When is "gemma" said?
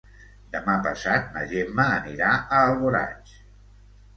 1.51-1.87